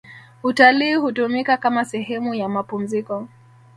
[0.43, 3.27] utalii hutumika kama sehemu ya mapumziko